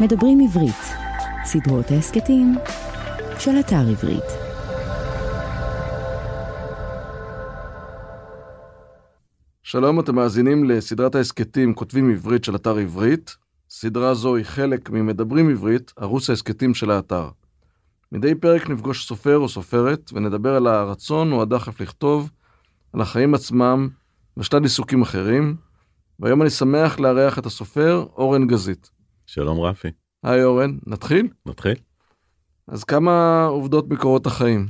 [0.00, 0.82] מדברים עברית,
[1.44, 2.54] סדרות ההסכתים
[3.38, 4.24] של אתר עברית.
[9.62, 13.36] שלום, אתם מאזינים לסדרת ההסכתים כותבים עברית של אתר עברית.
[13.70, 17.28] סדרה זו היא חלק ממדברים עברית, ערוץ ההסכתים של האתר.
[18.12, 22.30] מדי פרק נפגוש סופר או סופרת ונדבר על הרצון או הדחף לכתוב,
[22.92, 23.88] על החיים עצמם
[24.36, 25.56] ושלל עיסוקים אחרים.
[26.20, 28.93] והיום אני שמח לארח את הסופר אורן גזית.
[29.26, 29.88] שלום רפי.
[30.22, 31.28] היי אורן, נתחיל?
[31.46, 31.74] נתחיל.
[32.68, 34.66] אז כמה עובדות מקורות החיים.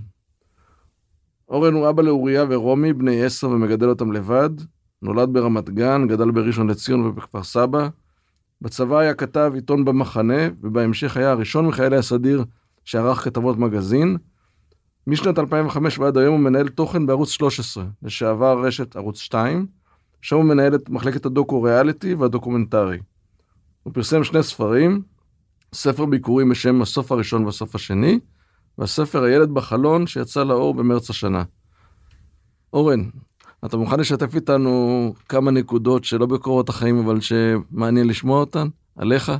[1.49, 4.51] אורן הוא אבא לאוריה ורומי, בני עשר ומגדל אותם לבד.
[5.03, 7.89] נולד ברמת גן, גדל בראשון לציון ובכפר סבא.
[8.61, 12.45] בצבא היה כתב עיתון במחנה, ובהמשך היה הראשון מחיילי הסדיר
[12.85, 14.17] שערך כתבות מגזין.
[15.07, 19.67] משנת 2005 ועד היום הוא מנהל תוכן בערוץ 13, לשעבר רשת ערוץ 2,
[20.23, 22.99] שם הוא מנהל את מחלקת הדוקו-ריאליטי והדוקומנטרי.
[23.85, 25.03] הוא פרסם שני ספרים,
[25.75, 28.19] ספר ביקורים בשם הסוף הראשון והסוף השני,
[28.79, 31.45] והספר הילד בחלון שיצא לאור במרץ השנה.
[32.73, 33.01] אורן,
[33.65, 38.69] אתה מוכן לשתף איתנו כמה נקודות שלא בקורות החיים אבל שמעניין לשמוע אותן?
[38.97, 39.33] עליך?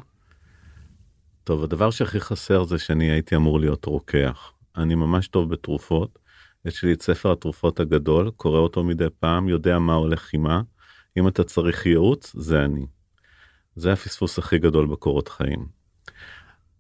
[1.45, 4.53] טוב, הדבר שהכי חסר זה שאני הייתי אמור להיות רוקח.
[4.77, 6.19] אני ממש טוב בתרופות.
[6.65, 10.63] יש לי את ספר התרופות הגדול, קורא אותו מדי פעם, יודע מה הולך עם מה.
[11.17, 12.87] אם אתה צריך ייעוץ, זה אני.
[13.77, 15.67] זה הפספוס הכי גדול בקורות חיים.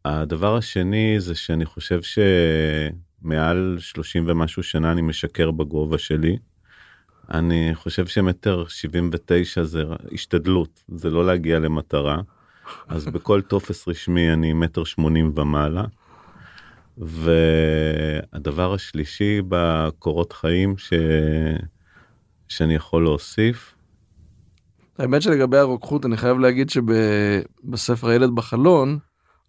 [0.05, 2.01] הדבר השני זה שאני חושב
[3.23, 6.37] שמעל 30 ומשהו שנה אני משקר בגובה שלי.
[7.31, 12.21] אני חושב שמטר 79 זה השתדלות, זה לא להגיע למטרה.
[12.89, 15.85] אז בכל טופס רשמי אני מטר 80 ומעלה.
[16.99, 20.93] והדבר השלישי בקורות חיים ש...
[22.49, 23.74] שאני יכול להוסיף.
[24.99, 28.99] האמת שלגבי הרוקחות אני חייב להגיד שבספר הילד בחלון,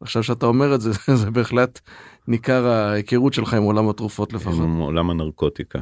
[0.01, 1.79] עכשיו שאתה אומר את זה, זה בהחלט
[2.27, 4.63] ניכר ההיכרות שלך עם עולם התרופות לפחות.
[4.63, 5.79] עם עולם הנרקוטיקה.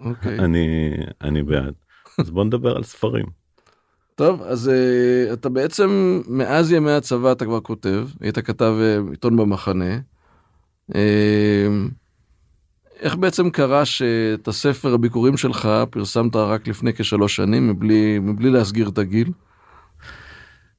[0.00, 0.38] אוקיי.
[0.44, 0.90] אני,
[1.22, 1.74] אני בעד.
[2.18, 3.26] אז בוא נדבר על ספרים.
[4.14, 9.36] טוב, אז uh, אתה בעצם, מאז ימי הצבא אתה כבר כותב, היית כתב uh, עיתון
[9.36, 9.98] במחנה.
[10.90, 10.94] Uh,
[13.00, 18.88] איך בעצם קרה שאת הספר הביקורים שלך פרסמת רק לפני כשלוש שנים מבלי, מבלי להסגיר
[18.88, 19.32] את הגיל?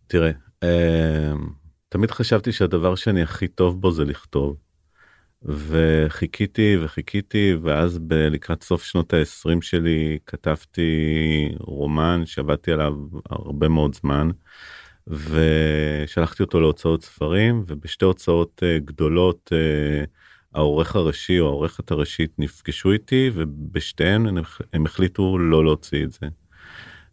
[0.08, 0.32] תראה,
[0.64, 0.68] uh,
[1.90, 4.56] תמיד חשבתי שהדבר שאני הכי טוב בו זה לכתוב.
[5.44, 10.92] וחיכיתי וחיכיתי ואז לקראת סוף שנות ה-20 שלי כתבתי
[11.60, 12.94] רומן שעבדתי עליו
[13.30, 14.30] הרבה מאוד זמן
[15.08, 20.08] ושלחתי אותו להוצאות ספרים ובשתי הוצאות uh, גדולות uh,
[20.54, 24.38] העורך הראשי או העורכת הראשית נפגשו איתי ובשתיהן
[24.74, 26.28] הם, החליטו לא להוציא את זה.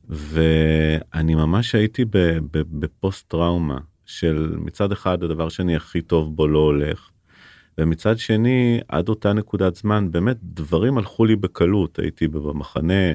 [0.09, 2.05] ואני ממש הייתי
[2.53, 7.11] בפוסט טראומה של מצד אחד הדבר שאני הכי טוב בו לא הולך.
[7.79, 13.13] ומצד שני עד אותה נקודת זמן באמת דברים הלכו לי בקלות הייתי במחנה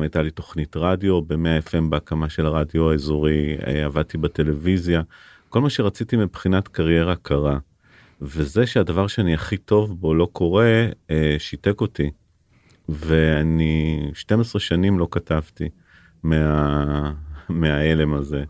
[0.00, 5.02] הייתה לי תוכנית רדיו ב-100 FM בהקמה של הרדיו האזורי עבדתי בטלוויזיה
[5.48, 7.58] כל מה שרציתי מבחינת קריירה קרה.
[8.20, 10.86] וזה שהדבר שאני הכי טוב בו לא קורה
[11.38, 12.10] שיתק אותי.
[12.88, 15.68] ואני 12 שנים לא כתבתי
[16.22, 17.12] מה...
[17.48, 18.44] מההלם הזה.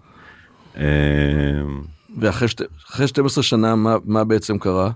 [2.20, 2.62] ואחרי שת...
[3.06, 4.90] 12 שנה מה, מה בעצם קרה?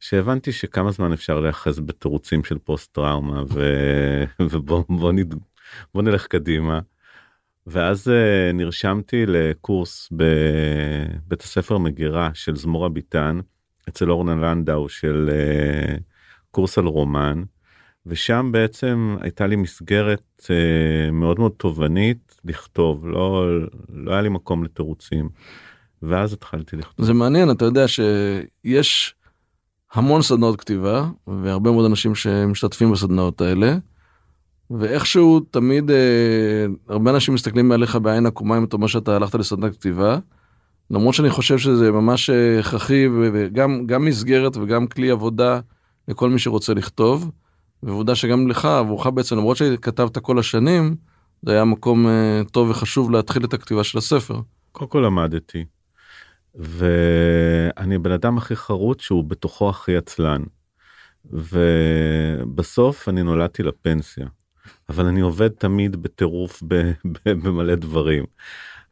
[0.00, 3.64] שהבנתי שכמה זמן אפשר להיאחז בתירוצים של פוסט טראומה ו...
[4.42, 5.34] ובוא בוא נד...
[5.94, 6.80] בוא נלך קדימה.
[7.66, 13.40] ואז uh, נרשמתי לקורס בבית הספר מגירה של זמורה ביטן
[13.88, 16.00] אצל אורנה לנדאו של uh,
[16.50, 17.42] קורס על רומן
[18.06, 23.46] ושם בעצם הייתה לי מסגרת uh, מאוד מאוד תובענית לכתוב לא
[23.88, 25.28] לא היה לי מקום לתירוצים.
[26.02, 27.06] ואז התחלתי לכתוב.
[27.06, 29.14] זה מעניין אתה יודע שיש
[29.92, 33.76] המון סדנאות כתיבה והרבה מאוד אנשים שמשתתפים בסדנאות האלה.
[34.70, 39.72] ואיכשהו תמיד אה, הרבה אנשים מסתכלים עליך בעין עקומה אם אתה אומר שאתה הלכת לסדנת
[39.72, 40.18] כתיבה.
[40.90, 45.60] למרות שאני חושב שזה ממש הכרחי וגם גם מסגרת וגם כלי עבודה
[46.08, 47.30] לכל מי שרוצה לכתוב.
[47.82, 50.96] ועובדה שגם לך עבורך בעצם למרות שכתבת כל השנים
[51.42, 54.40] זה היה מקום אה, טוב וחשוב להתחיל את הכתיבה של הספר.
[54.72, 55.64] קודם כל למדתי.
[56.54, 60.42] ואני בן אדם הכי חרוץ שהוא בתוכו הכי עצלן.
[61.24, 64.26] ובסוף אני נולדתי לפנסיה.
[64.88, 66.62] אבל אני עובד תמיד בטירוף
[67.44, 68.24] במלא דברים.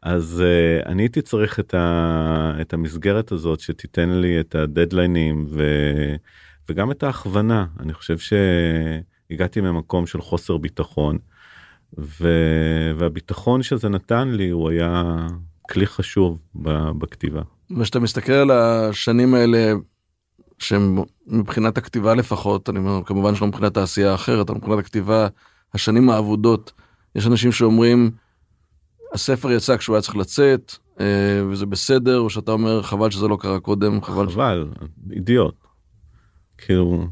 [0.02, 5.62] אז uh, אני הייתי צריך את, ה, את המסגרת הזאת שתיתן לי את הדדליינים ו,
[6.68, 7.66] וגם את ההכוונה.
[7.80, 11.18] אני חושב שהגעתי ממקום של חוסר ביטחון
[11.98, 12.28] ו,
[12.98, 15.26] והביטחון שזה נתן לי הוא היה
[15.70, 16.38] כלי חשוב
[16.98, 17.42] בכתיבה.
[17.78, 19.72] וכשאתה מסתכל על השנים האלה,
[20.58, 25.28] שהם מבחינת הכתיבה לפחות, אני אומר, כמובן שלא מבחינת העשייה האחרת, אבל מבחינת הכתיבה,
[25.74, 26.72] השנים האבודות,
[27.14, 28.10] יש אנשים שאומרים,
[29.12, 31.06] הספר יצא כשהוא היה צריך לצאת, אה,
[31.50, 34.30] וזה בסדר, או שאתה אומר, חבל שזה לא קרה קודם, חבל.
[34.30, 34.84] חבל, ש...
[35.12, 35.54] אידיוט.
[36.58, 37.06] כאילו,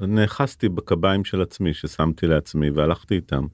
[0.00, 3.46] נאחזתי בקביים של עצמי ששמתי לעצמי והלכתי איתם.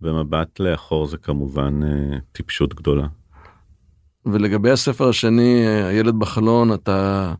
[0.00, 3.06] במבט לאחור זה כמובן אה, טיפשות גדולה.
[4.26, 7.34] ולגבי הספר השני, אה, הילד בחלון, אתה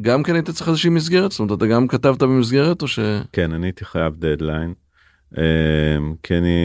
[0.00, 1.30] גם כן היית צריך איזושהי מסגרת?
[1.30, 2.98] זאת אומרת, אתה גם כתבת במסגרת או ש...
[3.32, 4.74] כן, אני הייתי חייב דדליין.
[5.38, 6.58] אה, כי אני,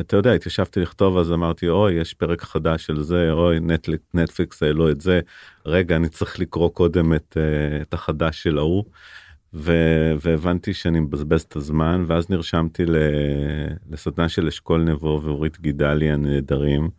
[0.00, 3.58] אתה יודע, התיישבתי לכתוב אז אמרתי אוי יש פרק חדש של זה אוי
[4.14, 5.20] נטפליקס העלו את זה
[5.66, 7.36] רגע אני צריך לקרוא קודם את,
[7.82, 8.84] את החדש של ההוא.
[10.20, 12.82] והבנתי שאני מבזבז את הזמן ואז נרשמתי
[13.90, 16.90] לסדנה של אשכול נבו ואורית גידלי הנהדרים.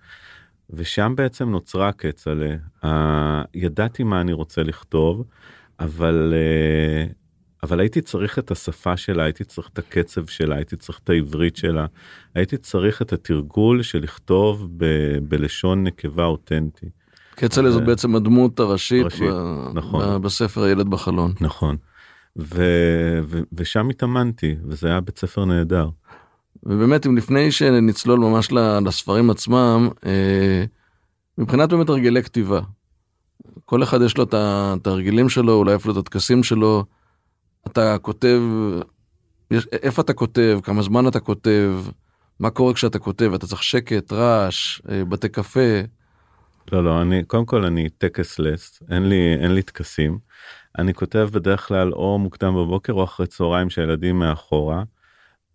[0.69, 2.55] ושם בעצם נוצרה כצל'ה.
[3.53, 5.23] ידעתי מה אני רוצה לכתוב
[5.79, 7.05] אבל אה,
[7.63, 11.55] אבל הייתי צריך את השפה שלה הייתי צריך את הקצב שלה הייתי צריך את העברית
[11.55, 11.85] שלה
[12.35, 16.89] הייתי צריך את התרגול של לכתוב ב- בלשון נקבה אותנטי.
[17.35, 20.21] כצל'ה זאת בעצם הדמות הראשית ראשית, ב- נכון.
[20.21, 21.33] בספר הילד בחלון.
[21.41, 21.77] נכון.
[22.37, 22.63] ו,
[23.23, 25.89] ו, ושם התאמנתי וזה היה בית ספר נהדר.
[26.63, 28.51] ובאמת אם לפני שנצלול ממש
[28.85, 30.65] לספרים עצמם אה,
[31.37, 32.61] מבחינת באמת הרגלי כתיבה.
[33.65, 36.85] כל אחד יש לו את ההרגלים שלו אולי אפילו את הטקסים שלו.
[37.67, 38.41] אתה כותב
[39.51, 41.73] יש, איפה אתה כותב כמה זמן אתה כותב
[42.39, 45.81] מה קורה כשאתה כותב אתה צריך שקט רעש אה, בתי קפה.
[46.71, 50.19] לא לא אני קודם כל אני טקס לס אין לי אין לי טקסים.
[50.77, 54.83] אני כותב בדרך כלל או מוקדם בבוקר או אחרי צהריים שהילדים מאחורה.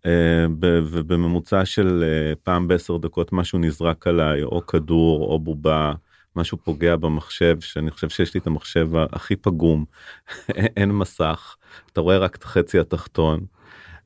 [0.05, 5.93] אה, ובממוצע של אה, פעם בעשר דקות משהו נזרק עליי או כדור או בובה
[6.35, 9.85] משהו פוגע במחשב שאני חושב שיש לי את המחשב הכי פגום
[10.77, 11.55] אין מסך
[11.93, 13.45] אתה רואה רק את החצי התחתון.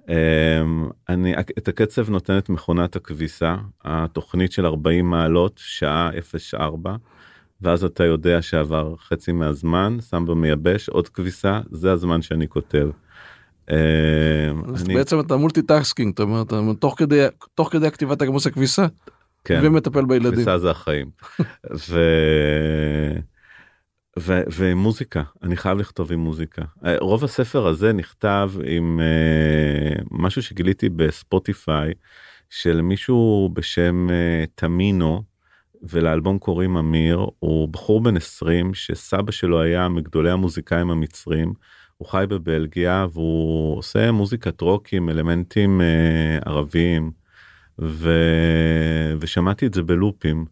[0.09, 0.15] אה,
[1.09, 6.09] אני את הקצב נותנת מכונת הכביסה התוכנית של 40 מעלות שעה
[6.53, 6.95] 04
[7.61, 12.89] ואז אתה יודע שעבר חצי מהזמן שם במייבש עוד כביסה זה הזמן שאני כותב.
[13.71, 13.75] אה,
[14.73, 14.93] אז אני...
[14.93, 17.25] בעצם אתה multitasking אתה אומר אתה תוך כדי
[17.55, 18.87] תוך כדי הכתיבה אתה גם עושה כביסה.
[19.43, 20.31] כן, ומטפל בילדים.
[20.31, 21.09] כביסה זה החיים.
[21.89, 21.99] ו...
[24.19, 24.41] ו...
[24.55, 26.61] ומוזיקה אני חייב לכתוב עם מוזיקה.
[26.85, 31.93] אה, רוב הספר הזה נכתב עם uh, משהו שגיליתי ב Spotify
[32.49, 35.23] של מישהו בשם uh, תמינו
[35.83, 37.25] ולאלבום קוראים אמיר.
[37.39, 41.53] הוא בחור בן 20 שסבא שלו היה מגדולי המוזיקאים המצרים.
[41.97, 47.11] הוא חי בבלגיה והוא עושה מוזיקת רוק עם אלמנטים אה, ערביים.
[47.81, 48.13] ו...
[49.19, 50.45] ושמעתי את זה בלופים.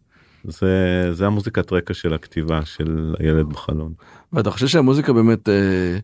[0.44, 3.92] זה זה המוזיקת רקע של הכתיבה של הילד בחלון.
[4.32, 5.98] ואתה חושב שהמוזיקה באמת אה,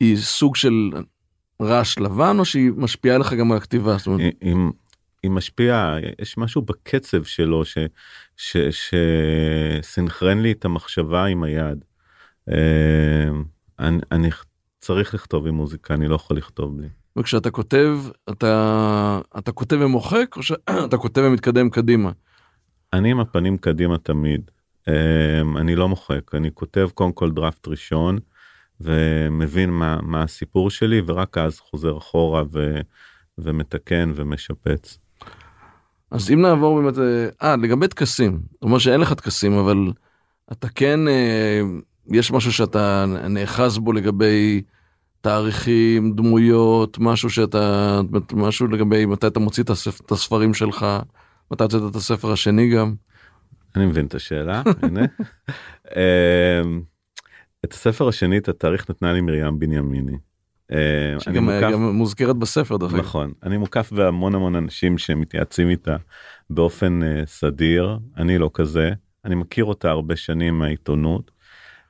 [0.00, 0.90] היא סוג של
[1.62, 3.96] רעש לבן או שהיא משפיעה לך גם על הכתיבה?
[3.98, 4.20] זאת אומרת...
[4.40, 4.54] היא,
[5.22, 7.62] היא משפיעה יש משהו בקצב שלו
[9.82, 11.84] שסינכרן לי את המחשבה עם היד.
[12.48, 13.30] אה,
[13.78, 14.30] אני, אני
[14.80, 16.88] צריך לכתוב עם מוזיקה אני לא יכול לכתוב בלי.
[17.16, 17.98] וכשאתה כותב
[18.30, 22.10] אתה אתה כותב ומוחק או שאתה כותב ומתקדם קדימה.
[22.94, 24.50] אני עם הפנים קדימה תמיד.
[24.88, 28.18] אה, אני לא מוחק אני כותב קודם כל דראפט ראשון
[28.80, 32.80] ומבין מה מה הסיפור שלי ורק אז חוזר אחורה ו,
[33.38, 34.98] ומתקן ומשפץ.
[36.10, 39.92] אז אם נעבור באמת, אה, אה לגבי טקסים, זאת אומרת שאין לך טקסים אבל
[40.52, 41.60] אתה כן, אה,
[42.10, 44.62] יש משהו שאתה נאחז בו לגבי
[45.20, 48.00] תאריכים, דמויות, משהו שאתה,
[48.32, 50.86] משהו לגבי מתי אתה מוציא את הספרים שלך,
[51.50, 52.94] מתי הוצאת את הספר השני גם.
[53.76, 55.00] אני מבין את השאלה, הנה.
[55.96, 56.82] אמ,
[57.64, 60.16] את הספר השני, את התאריך נתנה לי מרים בנימיני.
[60.72, 61.70] אה, שגם מוקף...
[61.72, 63.00] גם מוזכרת בספר דרך אגב.
[63.00, 65.96] נכון אני מוקף בהמון המון אנשים שמתייעצים איתה
[66.50, 68.90] באופן uh, סדיר אני לא כזה
[69.24, 71.30] אני מכיר אותה הרבה שנים מהעיתונות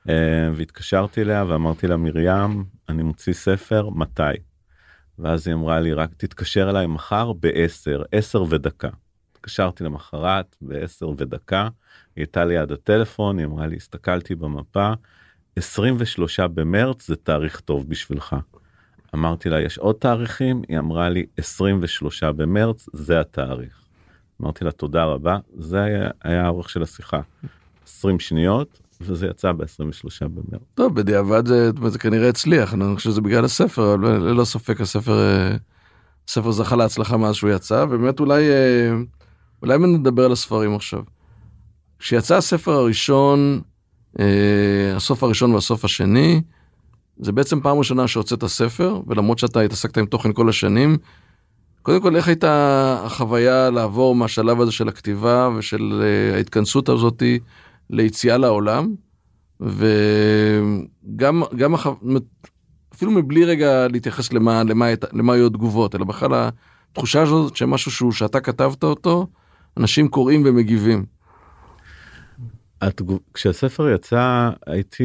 [0.07, 0.11] uh,
[0.55, 4.21] והתקשרתי אליה ואמרתי לה מרים אני מוציא ספר מתי.
[5.19, 8.89] ואז היא אמרה לי רק תתקשר אליי מחר ב-10 10 ודקה.
[9.45, 11.61] התקשרתי למחרת ב-10 ודקה
[12.15, 14.91] היא הייתה ליד הטלפון היא אמרה לי הסתכלתי במפה
[15.55, 18.35] 23 במרץ זה תאריך טוב בשבילך.
[19.15, 23.81] אמרתי לה יש עוד תאריכים היא אמרה לי 23 במרץ זה התאריך.
[24.41, 27.19] אמרתי לה תודה רבה זה היה, היה האורך של השיחה
[27.87, 30.61] 20 שניות וזה יצא ב-23 במרץ.
[30.73, 35.19] טוב בדיעבד זה, זה כנראה הצליח אני חושב שזה בגלל הספר אבל ללא ספק הספר
[36.27, 38.43] הספר זכה להצלחה מאז שהוא יצא ובאמת אולי
[39.65, 41.03] אולי נדבר על הספרים עכשיו.
[41.99, 43.61] כשיצא הספר הראשון,
[44.19, 46.41] אה, הסוף הראשון והסוף השני,
[47.17, 50.97] זה בעצם פעם ראשונה שהוצאת ספר, ולמרות שאתה התעסקת עם תוכן כל השנים,
[51.81, 57.39] קודם כל איך הייתה החוויה לעבור מהשלב הזה של הכתיבה ושל אה, ההתכנסות הזאתי
[57.89, 58.95] ליציאה לעולם,
[59.59, 61.87] וגם גם הח...
[62.93, 66.49] אפילו מבלי רגע להתייחס למה, למה, למה היו התגובות, אלא בכלל
[66.91, 69.27] התחושה הזאת שמשהו שהוא, שאתה כתבת אותו,
[69.77, 71.05] אנשים קוראים ומגיבים.
[72.81, 73.19] התגוב...
[73.33, 75.03] כשהספר יצא הייתי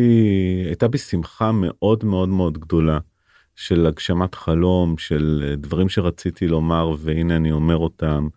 [0.66, 2.98] הייתה בי שמחה מאוד מאוד מאוד גדולה
[3.56, 8.28] של הגשמת חלום של דברים שרציתי לומר והנה אני אומר אותם.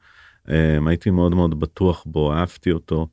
[0.49, 3.07] אמ, הייתי מאוד מאוד בטוח בו אהבתי אותו.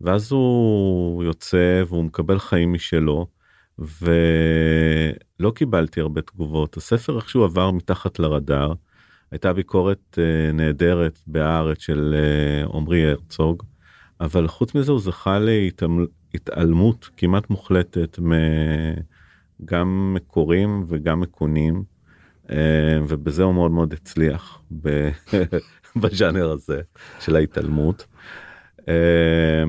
[0.00, 3.26] ואז הוא יוצא והוא מקבל חיים משלו
[3.78, 6.76] ולא קיבלתי הרבה תגובות.
[6.76, 8.72] הספר איכשהו עבר מתחת לרדאר
[9.34, 13.62] הייתה ביקורת אה, נהדרת בהארץ של אה, עמרי הרצוג.
[14.20, 18.18] אבל חוץ מזה הוא זכה להתעלמות כמעט מוחלטת
[19.64, 21.84] גם מקורים וגם מקונים
[22.50, 24.62] אה, ובזה הוא מאוד מאוד הצליח
[26.00, 26.80] בז'אנר הזה
[27.20, 28.06] של ההתעלמות.
[28.88, 29.64] אה,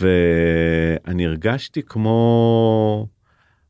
[0.00, 3.08] ואני הרגשתי כמו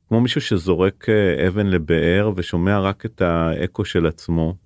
[0.09, 4.66] כמו מישהו שזורק אה, אבן לבאר ושומע רק את האקו של עצמו.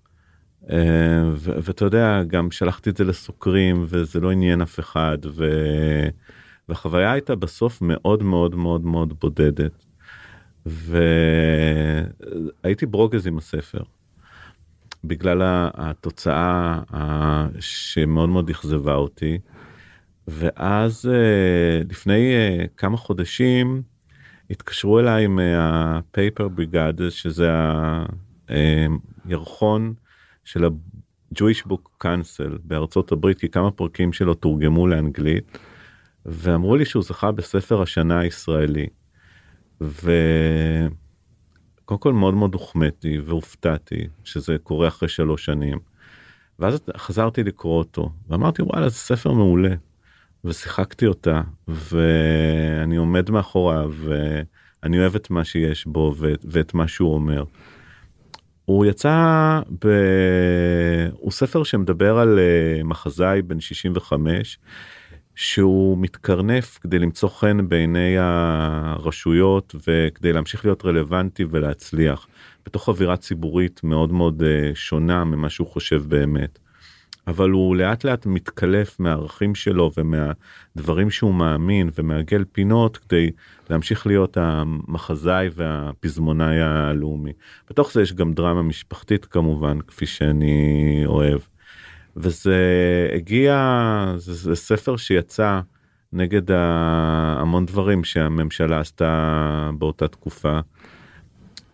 [0.71, 5.51] אה, ואתה יודע גם שלחתי את זה לסוקרים וזה לא עניין אף אחד ו...
[6.69, 9.85] והחוויה הייתה בסוף מאוד מאוד מאוד מאוד בודדת.
[10.67, 12.07] והייתי
[12.87, 13.83] ברוגז עם הספר.
[15.05, 15.39] בגלל
[15.75, 16.81] התוצאה
[17.61, 19.39] שמאוד מאוד אכזבה אותי.
[20.29, 23.83] ואז אה, לפני אה, כמה חודשים
[24.51, 27.51] התקשרו אליי מהפייפר בריגד שזה
[29.25, 29.95] הירחון
[30.51, 35.59] של ה-Jewish Book Council בארצות הברית כי כמה פרקים שלו תורגמו לאנגלית
[36.27, 38.87] ואמרו לי שהוא זכה בספר השנה הישראלי.
[39.81, 40.91] וקודם
[42.01, 45.79] כל מאוד מאוד הוחמאתי והופתעתי שזה קורה אחרי שלוש שנים.
[46.59, 49.75] ואז חזרתי לקרוא אותו ואמרתי וואלה זה ספר מעולה.
[50.45, 56.15] ושיחקתי אותה ואני עומד מאחוריו ואני אוהב את מה שיש בו
[56.45, 57.45] ואת מה שהוא אומר.
[58.65, 59.89] הוא יצא ב...
[61.13, 64.59] הוא ספר שמדבר על uh, מחזאי בן 65
[65.35, 72.27] שהוא מתקרנף כדי למצוא חן בעיני הרשויות וכדי להמשיך להיות רלוונטי ולהצליח
[72.67, 76.59] בתוך אווירה ציבורית מאוד מאוד uh, שונה ממה שהוא חושב באמת.
[77.27, 83.31] אבל הוא לאט לאט מתקלף מהערכים שלו ומהדברים שהוא מאמין ומעגל פינות כדי
[83.71, 87.33] להמשיך להיות המחזאי והפזמונאי הלאומי.
[87.71, 91.41] בתוך זה יש גם דרמה משפחתית כמובן כפי שאני אוהב.
[92.17, 92.59] וזה
[93.17, 95.61] הגיע זה, זה ספר שיצא
[96.13, 100.61] נגד המון דברים שהממשלה עשתה באותה תקופה.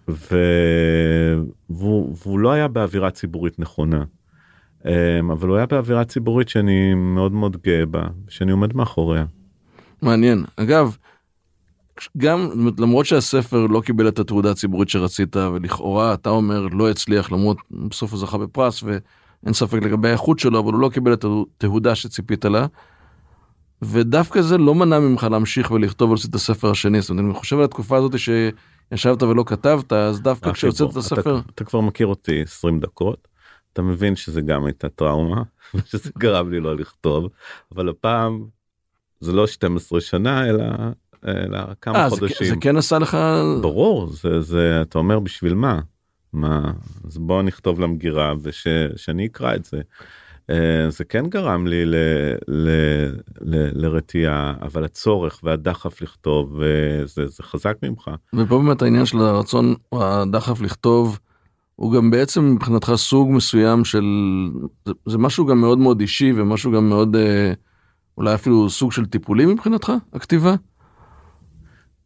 [0.08, 4.04] והוא, והוא לא היה באווירה ציבורית נכונה.
[4.86, 9.24] אמ, אבל הוא היה באווירה ציבורית שאני מאוד מאוד גאה בה, שאני עומד מאחוריה.
[10.02, 10.44] מעניין.
[10.56, 10.96] אגב,
[12.16, 17.56] גם למרות שהספר לא קיבל את התעודה הציבורית שרצית ולכאורה אתה אומר לא הצליח למרות
[17.70, 21.94] בסוף הוא זכה בפרס ואין ספק לגבי האיכות שלו אבל הוא לא קיבל את התהודה
[21.94, 22.66] שציפית לה.
[23.82, 27.58] ודווקא זה לא מנע ממך להמשיך ולכתוב על את הספר השני זאת אומרת אני חושב
[27.58, 32.06] על התקופה הזאת שישבת ולא כתבת אז דווקא כשהוצאת את הספר אתה, אתה כבר מכיר
[32.06, 33.28] אותי 20 דקות
[33.76, 35.42] אתה מבין שזה גם הייתה טראומה
[35.74, 37.28] ושזה גרם לי לא לכתוב
[37.74, 38.44] אבל הפעם
[39.20, 40.64] זה לא 12 שנה אלא
[41.26, 42.36] אלא כמה 아, אה, חודשים.
[42.40, 43.16] זה, זה כן עשה לך
[43.62, 45.80] ברור זה זה אתה אומר בשביל מה
[46.32, 46.72] מה
[47.06, 49.80] אז בוא נכתוב למגירה ושאני אקרא את זה.
[50.50, 51.94] אה, זה כן גרם לי ל,
[52.48, 52.68] ל,
[53.40, 56.60] ל, לרתיעה אבל הצורך והדחף לכתוב
[57.04, 58.10] זה, זה חזק ממך.
[58.34, 61.18] ופה באמת העניין של הרצון הדחף לכתוב
[61.76, 64.04] הוא גם בעצם מבחינתך סוג מסוים של
[64.84, 67.52] זה, זה משהו גם מאוד מאוד אישי ומשהו גם מאוד אה,
[68.18, 70.54] אולי אפילו סוג של טיפולי מבחינתך הכתיבה.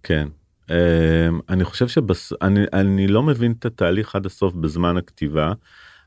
[0.02, 0.28] כן
[0.70, 5.52] אה, אני חושב שאני אני לא מבין את התהליך עד הסוף בזמן הכתיבה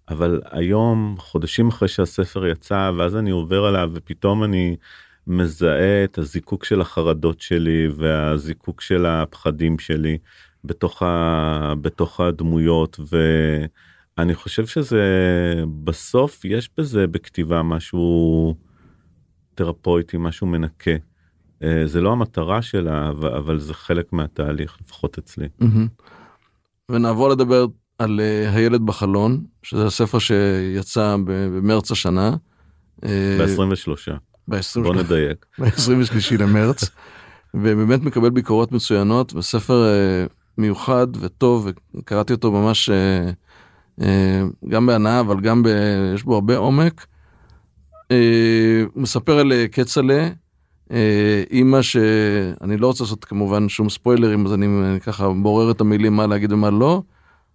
[0.10, 4.76] אבל היום חודשים אחרי שהספר יצא ואז אני עובר עליו ופתאום אני
[5.28, 10.18] מזהה את הזיקוק של החרדות שלי והזיקוק של הפחדים שלי
[10.66, 13.00] בתוך, ה, בתוך הדמויות
[14.18, 15.04] ואני חושב שזה
[15.84, 18.56] בסוף יש בזה בכתיבה משהו
[19.56, 20.92] תרפויטי משהו מנקה.
[21.64, 25.48] אה, זה לא המטרה שלה אבל זה חלק מהתהליך לפחות אצלי.
[26.90, 27.66] ונעבור לדבר
[28.00, 32.36] על אה, הילד בחלון שזה הספר שיצא במרץ השנה.
[34.48, 34.84] ב-23.
[34.84, 35.46] בוא נדייק.
[35.60, 36.84] ב-23 למרץ,
[37.54, 40.26] ובאמת מקבל ביקורות מצוינות, וספר אה,
[40.58, 43.30] מיוחד וטוב, וקראתי אותו ממש אה,
[44.02, 45.68] אה, גם בהנאה, אבל גם ב...
[46.16, 47.06] יש בו הרבה עומק.
[48.12, 50.28] אה, מספר על כצל'ה,
[51.52, 56.28] אימא שאני לא רוצה לעשות כמובן שום ספוילרים, אז אני, ככה בורר את המילים מה
[56.28, 57.02] להגיד ומה לא.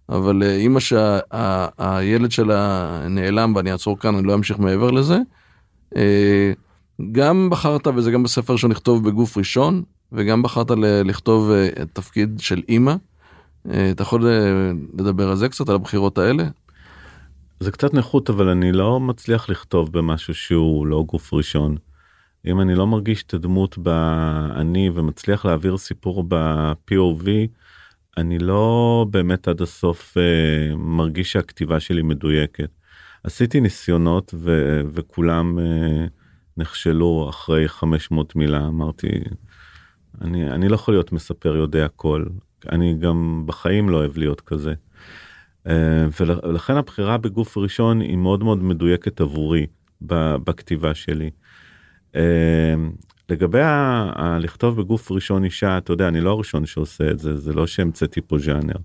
[0.09, 5.17] אבל אימא שהילד שלה נעלם ואני אעצור כאן, אני לא אמשיך מעבר לזה.
[6.99, 10.71] אה, גם בחרת, וזה גם בספר שנכתוב בגוף ראשון, וגם בחרת
[11.05, 12.95] לכתוב אה, תפקיד של אימא.
[13.67, 14.27] אתה יכול
[14.99, 16.43] לדבר על זה קצת, על הבחירות האלה?
[17.59, 21.77] זה קצת נכות, אבל אני לא מצליח לכתוב במשהו שהוא לא גוף ראשון.
[22.45, 27.27] אם אני לא מרגיש את הדמות באני ומצליח להעביר סיפור ב-POV,
[28.17, 32.69] אני לא באמת עד הסוף uh, מרגיש שהכתיבה שלי מדויקת.
[33.23, 36.18] עשיתי ניסיונות ו- וכולם uh,
[36.59, 39.07] נכשלו אחרי 500 מילה אמרתי
[40.21, 42.25] אני אני לא יכול להיות מספר יודע הכל
[42.71, 44.73] אני גם בחיים לא אוהב להיות כזה.
[45.67, 45.71] Uh,
[46.19, 49.67] ולכן הבחירה בגוף ראשון היא מאוד מאוד מדויקת עבורי
[50.01, 51.29] בכתיבה שלי.
[52.13, 52.17] Uh,
[53.29, 57.37] לגבי ה- ה- לכתוב בגוף ראשון אישה אתה יודע אני לא הראשון שעושה את זה
[57.37, 58.75] זה לא שהמצאתי פה ז'אנר.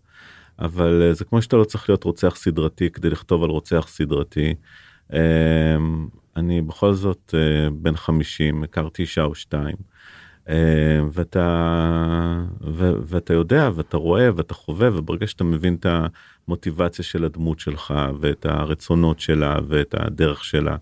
[0.59, 4.55] אבל uh, זה כמו שאתה לא צריך להיות רוצח סדרתי כדי לכתוב על רוצח סדרתי.
[6.37, 9.77] אני בכל זאת uh, בן 50 הכרתי אישה או שתיים.
[10.45, 10.51] Uh,
[11.13, 11.47] ואתה
[12.61, 15.87] ו, ואתה יודע ואתה רואה ואתה חווה וברגע שאתה מבין את
[16.49, 20.77] המוטיבציה של הדמות שלך ואת הרצונות שלה ואת הדרך שלה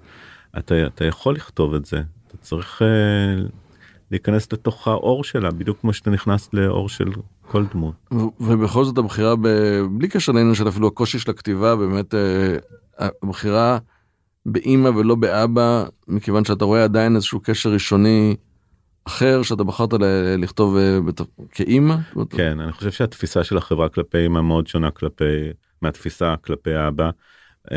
[0.58, 3.50] אתה, אתה יכול לכתוב את זה אתה צריך uh,
[4.10, 7.10] להיכנס לתוך האור שלה בדיוק כמו שאתה נכנס לאור של
[7.42, 7.94] כל דמות.
[8.40, 9.48] ובכל זאת הבחירה ב...
[9.90, 13.78] בלי קשר לעניין של אפילו הקושי של הכתיבה באמת uh, הבחירה
[14.46, 18.36] באימא ולא באבא מכיוון שאתה רואה עדיין איזשהו קשר ראשוני
[19.04, 19.90] אחר שאתה בחרת
[20.38, 21.20] לכתוב uh, בת...
[21.50, 21.96] כאימא.
[22.30, 25.50] כן אני חושב שהתפיסה של החברה כלפי אימא מאוד שונה כלפי
[25.82, 27.10] מהתפיסה כלפי אבא.
[27.68, 27.72] Uh,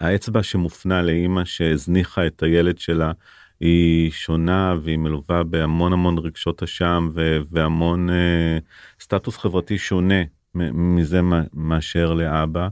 [0.00, 3.12] האצבע שמופנה לאימא שהזניחה את הילד שלה
[3.60, 7.10] היא שונה והיא מלווה בהמון המון רגשות אשם
[7.50, 8.58] והמון אה,
[9.00, 10.22] סטטוס חברתי שונה
[10.54, 11.20] מזה
[11.54, 12.68] מאשר לאבא.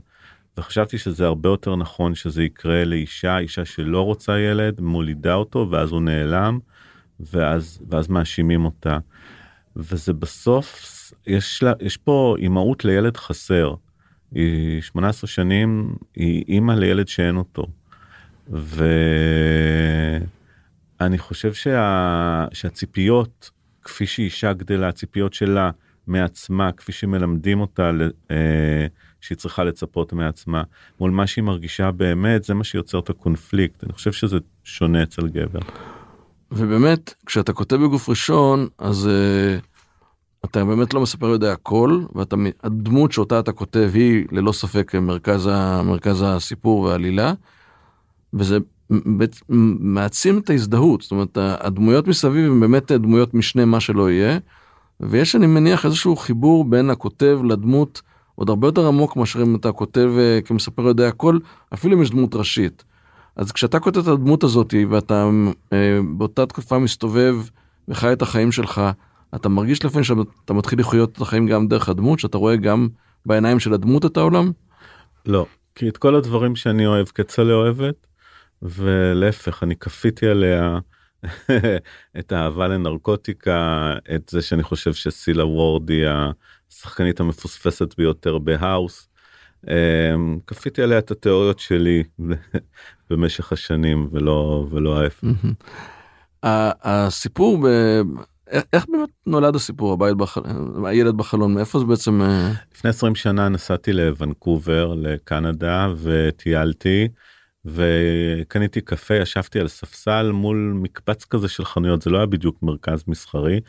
[0.57, 5.91] וחשבתי שזה הרבה יותר נכון שזה יקרה לאישה אישה שלא רוצה ילד מולידה אותו ואז
[5.91, 6.59] הוא נעלם
[7.19, 8.97] ואז ואז מאשימים אותה.
[9.75, 10.81] וזה בסוף
[11.27, 13.75] יש לה יש פה אימהות לילד חסר
[14.31, 17.67] היא 18 שנים, היא אימא לילד שאין אותו.
[18.47, 18.77] ואני
[21.17, 22.45] חושב שה...
[22.53, 25.71] שהציפיות, כפי שאישה גדלה, הציפיות שלה
[26.07, 27.91] מעצמה, כפי שמלמדים אותה
[28.31, 28.87] אה,
[29.25, 30.63] שהיא צריכה לצפות מעצמה,
[30.99, 33.83] מול מה שהיא מרגישה באמת, זה מה שיוצר את הקונפליקט.
[33.83, 35.59] אני חושב שזה שונה אצל גבר.
[36.51, 39.09] ובאמת, כשאתה כותב בגוף ראשון, אז...
[39.61, 39.65] Uh...
[40.45, 45.49] אתה באמת לא מספר יודע הכל, והדמות שאותה אתה כותב היא ללא ספק מרכז,
[45.83, 47.33] מרכז הסיפור והעלילה,
[48.33, 48.57] וזה
[49.79, 54.37] מעצים את ההזדהות, זאת אומרת הדמויות מסביב הם באמת דמויות משנה מה שלא יהיה,
[54.99, 58.01] ויש אני מניח איזשהו חיבור בין הכותב לדמות
[58.35, 61.39] עוד הרבה יותר עמוק מאשר אם אתה כותב אה, כמספר יודע הכל,
[61.73, 62.83] אפילו אם יש דמות ראשית.
[63.35, 65.29] אז כשאתה כותב את הדמות הזאת ואתה
[65.73, 67.35] אה, באותה תקופה מסתובב
[67.87, 68.81] וחי את החיים שלך,
[69.35, 72.87] אתה מרגיש לפעמים שאתה מתחיל לחיות את החיים גם דרך הדמות, שאתה רואה גם
[73.25, 74.51] בעיניים של הדמות את העולם?
[75.25, 75.45] לא,
[75.75, 78.07] כי את כל הדברים שאני אוהב כצלע אוהבת,
[78.61, 80.79] ולהפך, אני כפיתי עליה
[82.19, 86.07] את האהבה לנרקוטיקה, את זה שאני חושב שסילה וורד היא
[86.75, 89.09] השחקנית המפוספסת ביותר בהאוס.
[89.67, 92.03] אמ, כפיתי עליה את התיאוריות שלי
[93.09, 95.27] במשך השנים ולא ולא ההפך.
[96.43, 97.67] הסיפור
[98.73, 102.51] איך באמת נולד הסיפור הבית בחלון הילד בחלון מאיפה זה בעצם אה?
[102.75, 107.07] לפני 20 שנה נסעתי לוונקובר לקנדה וטיילתי
[107.65, 113.03] וקניתי קפה ישבתי על ספסל מול מקבץ כזה של חנויות זה לא היה בדיוק מרכז
[113.07, 113.59] מסחרי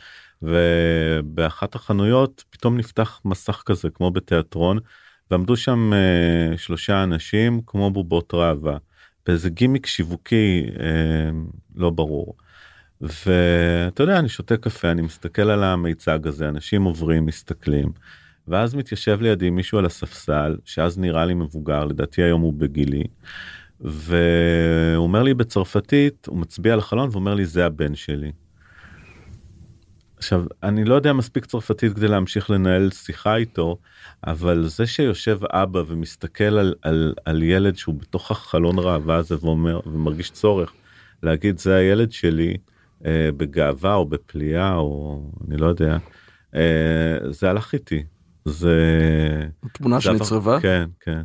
[0.41, 4.79] ובאחת החנויות פתאום נפתח מסך כזה כמו בתיאטרון
[5.31, 8.77] ועמדו שם uh, שלושה אנשים כמו בובות ראווה
[9.25, 10.79] באיזה גימיק שיווקי uh,
[11.75, 12.35] לא ברור.
[13.01, 17.91] ואתה יודע אני שותה קפה אני מסתכל על המיצג הזה אנשים עוברים מסתכלים.
[18.47, 23.03] ואז מתיישב לידי מישהו על הספסל שאז נראה לי מבוגר לדעתי היום הוא בגילי.
[23.79, 28.31] והוא אומר לי בצרפתית הוא מצביע על החלון ואומר לי זה הבן שלי.
[30.17, 33.77] עכשיו אני לא יודע מספיק צרפתית כדי להמשיך לנהל שיחה איתו
[34.27, 39.79] אבל זה שיושב אבא ומסתכל על, על, על ילד שהוא בתוך החלון ראווה הזה ואומר
[39.85, 40.73] ומרגיש צורך
[41.23, 42.57] להגיד זה הילד שלי
[43.05, 45.97] אה, בגאווה או בפליאה או אני לא יודע
[46.55, 48.03] אה, זה הלך איתי.
[48.45, 48.75] זה
[49.73, 50.61] תמונה שנצרבה?
[50.61, 51.21] כן כן.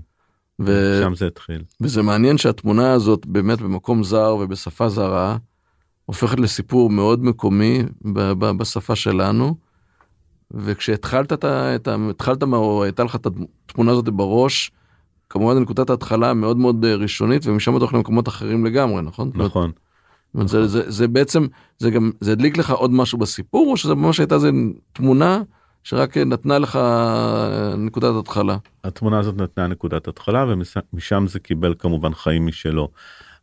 [0.61, 0.98] ו...
[1.02, 1.62] שם זה התחיל.
[1.81, 5.37] וזה מעניין שהתמונה הזאת באמת במקום זר ובשפה זרה
[6.12, 7.83] הופכת לסיפור מאוד מקומי
[8.38, 9.55] בשפה שלנו.
[10.51, 11.77] וכשהתחלת את ה...
[12.11, 12.59] התחלת מה...
[12.85, 13.27] הייתה לך את
[13.66, 14.70] התמונה הזאת בראש,
[15.31, 19.31] כמובן נקודת ההתחלה מאוד מאוד אה, ראשונית ומשם אתה הולך למקומות אחרים לגמרי נכון?
[19.35, 19.70] נכון
[20.35, 21.46] אומרת, זה, זה, זה בעצם
[21.79, 24.51] זה גם זה הדליק לך עוד משהו בסיפור או שזה ממש הייתה איזה
[24.92, 25.42] תמונה
[25.83, 28.57] שרק נתנה לך אה, נקודת התחלה.
[28.85, 32.88] התמונה הזאת נתנה נקודת התחלה ומשם זה קיבל כמובן חיים משלו.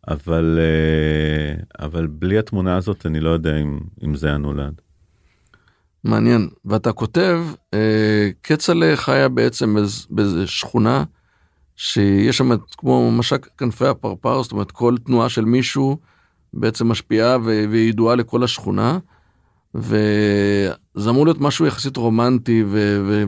[0.08, 4.74] אבל אה, אבל בלי התמונה הזאת אני לא יודע אם, אם זה היה נולד.
[6.04, 7.40] מעניין ואתה כותב
[7.74, 11.04] אה, כצל'ה חיה בעצם באיז- באיזה שכונה
[11.76, 15.98] שיש שם כמו משק כנפי הפרפר זאת אומרת כל תנועה של מישהו
[16.54, 17.38] בעצם משפיעה
[17.70, 18.98] וידועה לכל השכונה.
[19.76, 22.64] וזה אמור להיות משהו יחסית רומנטי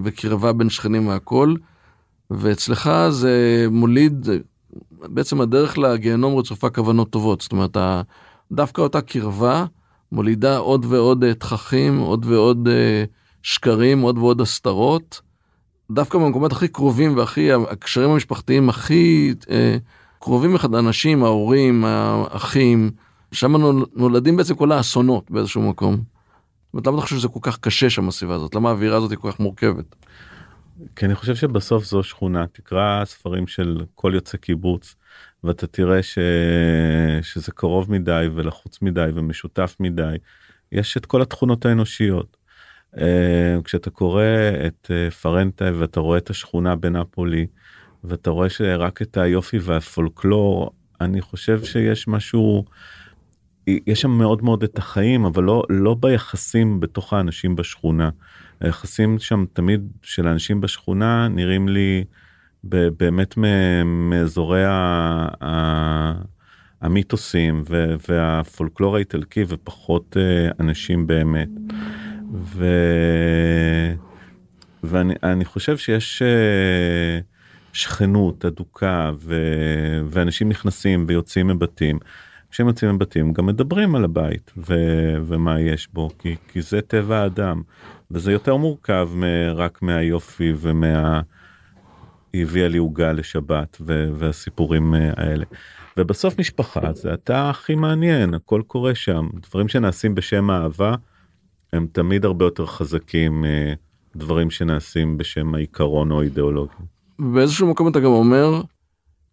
[0.04, 1.56] וקרבה בין שכנים והכל.
[2.32, 4.28] ואצלך זה מוליד
[5.02, 7.78] בעצם הדרך לגיהנום רצופה כוונות טובות זאת אומרת
[8.52, 9.66] דווקא אותה קרבה
[10.12, 13.04] מולידה עוד ועוד אה, תככים עוד ועוד אה,
[13.44, 15.22] שקרים עוד ועוד הסתרות.
[15.92, 19.78] דווקא במקומות הכי קרובים והכי הקשרים המשפחתיים הכי אה,
[20.20, 22.92] קרובים אחד האנשים ההורים האחים
[23.32, 25.94] שם נול- נולדים בעצם כל האסונות באיזשהו מקום.
[25.94, 29.12] זאת אומרת, למה אתה חושב שזה כל כך קשה שם הסביבה הזאת למה האווירה הזאת
[29.12, 29.96] היא כל כך מורכבת.
[30.96, 34.96] כי אני חושב שבסוף זו שכונה תקרא ספרים של כל יוצא קיבוץ
[35.44, 36.20] ואתה תראה ש...
[37.22, 40.16] שזה קרוב מדי ולחוץ מדי ומשותף מדי
[40.72, 42.38] יש את כל התכונות האנושיות.
[42.98, 44.24] אה, כשאתה קורא
[44.68, 47.48] את אה, פרנטה ואתה רואה את השכונה בנפולי
[48.04, 52.66] ואתה רואה שרק את היופי והפולקלור אני חושב שיש משהו
[53.68, 58.10] יש שם מאוד מאוד את החיים אבל לא לא ביחסים בתוך האנשים בשכונה.
[58.62, 62.04] היחסים שם תמיד של האנשים בשכונה נראים לי
[62.64, 63.38] באמת
[63.86, 64.64] מאזורי
[66.82, 67.64] המיתוסים
[68.10, 71.50] והפולקלור האיטלקי ופחות אה, אנשים באמת.
[72.34, 72.66] ו...
[74.84, 77.20] ואני אני חושב שיש אה,
[77.74, 79.36] שכנות הדוקה ו...
[80.06, 82.00] ואנשים נכנסים ויוצאים מבתים.
[82.52, 84.74] כשהם יוצאים מבתים גם מדברים על הבית ו...
[85.26, 87.62] ומה יש בו כי, כי זה טבע האדם
[88.14, 89.10] וזה יותר מורכב
[89.56, 91.22] רק מהיופי ומה...
[92.34, 94.10] היא הביאה לי עוגה לשבת ו...
[94.18, 95.46] והסיפורים אה, האלה.
[95.98, 100.96] ובסוף משפחה זה אתה הכי מעניין הכל קורה שם דברים שנעשים בשם אהבה
[101.74, 103.74] הם תמיד הרבה יותר חזקים אה,
[104.16, 106.76] דברים שנעשים בשם העיקרון או אידיאולוגיה.
[107.20, 108.62] באיזשהו מקום אתה גם אומר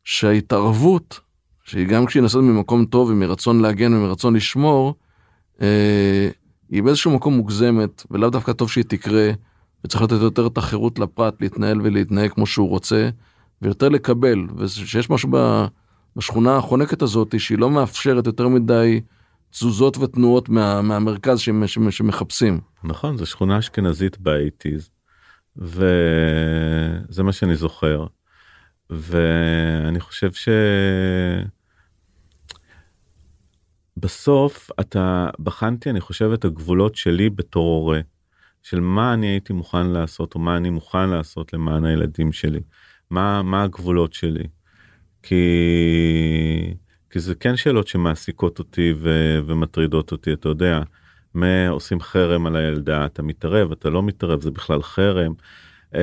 [0.05, 1.21] שההתערבות,
[1.64, 4.95] שהיא גם כשהיא נעשית ממקום טוב ומרצון להגן ומרצון לשמור,
[5.62, 6.29] אה,
[6.70, 9.31] היא באיזשהו מקום מוגזמת ולאו דווקא טוב שהיא תקרה
[9.85, 13.09] וצריך לתת יותר את החירות לפרט להתנהל ולהתנהג כמו שהוא רוצה
[13.62, 15.31] ויותר לקבל ושיש משהו
[16.16, 19.00] בשכונה החונקת הזאת שהיא לא מאפשרת יותר מדי
[19.50, 22.61] תזוזות ותנועות מה, מהמרכז שמ- שמ- שמחפשים.
[22.85, 24.90] נכון זו שכונה אשכנזית באייטיז
[25.57, 28.07] וזה מה שאני זוכר
[28.90, 30.33] ואני חושב
[33.99, 38.01] שבסוף אתה בחנתי אני חושב את הגבולות שלי בתור הורה
[38.63, 42.61] של מה אני הייתי מוכן לעשות או מה אני מוכן לעשות למען הילדים שלי
[43.11, 44.45] מה מה הגבולות שלי
[45.23, 45.45] כי
[47.11, 50.81] כי זה כן שאלות שמעסיקות אותי ו, ומטרידות אותי אתה יודע.
[51.35, 55.33] מה עושים חרם על הילדה אתה מתערב אתה לא מתערב זה בכלל חרם.
[55.95, 56.01] אמ,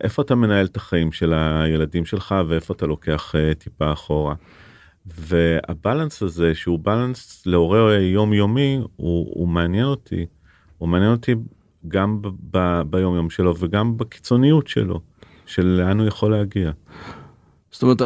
[0.00, 4.34] איפה אתה מנהל את החיים של הילדים שלך ואיפה אתה לוקח אה, טיפה אחורה.
[5.06, 10.26] והבלנס הזה שהוא בלנס להורה יומיומי הוא, הוא מעניין אותי.
[10.78, 11.34] הוא מעניין אותי
[11.88, 15.00] גם ב, ב, ביום יום שלו וגם בקיצוניות שלו
[15.46, 16.70] של לאן הוא יכול להגיע.
[17.70, 18.02] זאת אומרת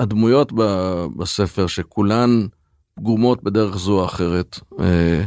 [0.00, 2.46] הדמויות ב- בספר שכולן
[2.94, 5.24] פגומות בדרך זו או אחרת אה,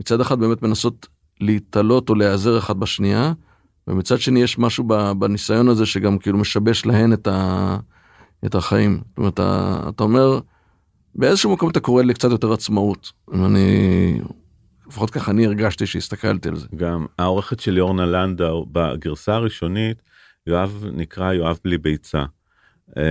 [0.00, 1.06] מצד אחד באמת מנסות
[1.40, 3.32] להתעלות או להיעזר אחת בשנייה
[3.86, 4.84] ומצד שני יש משהו
[5.18, 7.76] בניסיון הזה שגם כאילו משבש להן את, ה,
[8.46, 9.00] את החיים.
[9.06, 9.40] זאת אומרת
[9.88, 10.40] אתה אומר
[11.18, 13.12] באיזשהו מקום אתה קורא לי קצת יותר עצמאות.
[13.34, 14.20] אני
[14.86, 16.66] לפחות ככה אני הרגשתי שהסתכלתי על זה.
[16.76, 20.02] גם העורכת של אורנה לנדאו בגרסה הראשונית
[20.46, 22.24] יואב נקרא יואב בלי ביצה.
[22.96, 23.02] אמ,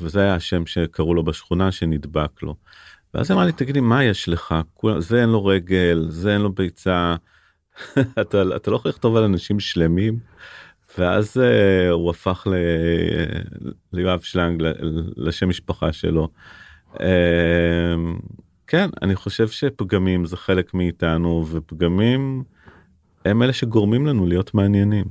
[0.00, 2.54] וזה היה השם שקראו לו בשכונה שנדבק לו.
[3.14, 4.54] ואז אמרה לי תגיד לי מה יש לך
[4.98, 7.16] זה אין לו רגל זה אין לו ביצה
[8.20, 10.18] אתה, אתה לא יכול לכתוב על אנשים שלמים.
[10.98, 12.54] ואז uh, הוא הפך ל...
[13.92, 14.62] ליואב שלנג
[15.16, 16.28] לשם משפחה שלו.
[16.96, 17.00] Uh,
[18.66, 22.42] כן אני חושב שפגמים זה חלק מאיתנו ופגמים
[23.24, 25.04] הם אלה שגורמים לנו להיות מעניינים.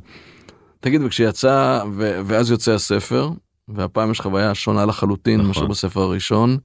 [0.80, 3.30] תגיד וכשיצא ו- ואז יוצא הספר
[3.68, 5.48] והפעם יש חוויה שונה לחלוטין נכון.
[5.48, 6.58] מאשר בספר הראשון.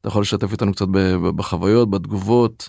[0.00, 0.86] אתה יכול לשתף איתנו קצת
[1.36, 2.68] בחוויות בתגובות.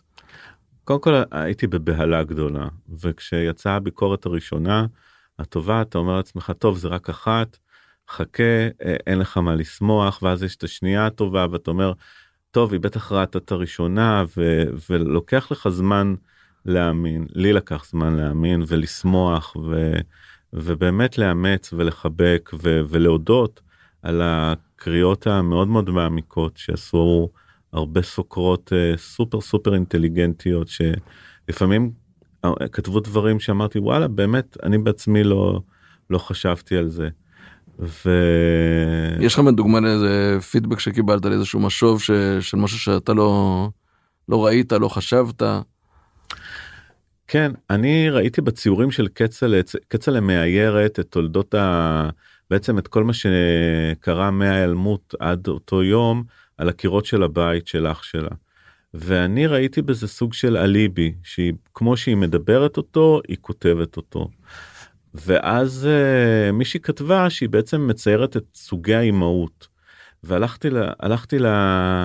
[0.83, 2.67] קודם כל הייתי בבהלה גדולה
[3.01, 4.85] וכשיצאה הביקורת הראשונה
[5.39, 7.57] הטובה אתה אומר לעצמך טוב זה רק אחת
[8.09, 8.43] חכה
[8.85, 11.93] אה, אין לך מה לשמוח ואז יש את השנייה הטובה ואתה אומר
[12.51, 16.15] טוב היא בטח ראתה את הראשונה ו- ולוקח לך זמן
[16.65, 19.99] להאמין לי לקח זמן להאמין ולשמוח ו-
[20.53, 23.61] ובאמת לאמץ ולחבק ו- ולהודות
[24.01, 27.29] על הקריאות המאוד מאוד מעמיקות שעשו
[27.73, 31.91] הרבה סוקרות אה, סופר סופר אינטליגנטיות שלפעמים
[32.45, 35.61] אה, כתבו דברים שאמרתי וואלה באמת אני בעצמי לא
[36.09, 37.09] לא חשבתי על זה.
[37.81, 38.09] ו...
[39.19, 42.11] יש לך דוגמה לאיזה פידבק שקיבלת על איזשהו משוב ש...
[42.39, 43.69] של משהו שאתה לא
[44.29, 45.41] לא ראית לא חשבת.
[47.27, 52.09] כן אני ראיתי בציורים של כצל'ה כצל'ה מאיירת את תולדות ה...
[52.49, 56.23] בעצם את כל מה שקרה מההיעלמות עד אותו יום
[56.57, 58.29] על הקירות של הבית של אח שלה.
[58.93, 64.29] ואני ראיתי בזה סוג של אליבי שהיא כמו שהיא מדברת אותו היא כותבת אותו.
[65.13, 69.67] ואז uh, מישהי כתבה שהיא בעצם מציירת את סוגי האימהות.
[70.23, 70.77] והלכתי ל...
[70.99, 71.45] הלכתי ל...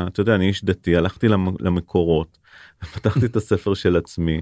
[0.06, 1.28] אתה יודע אני איש דתי הלכתי
[1.60, 2.38] למקורות
[2.94, 4.40] פתחתי את הספר של עצמי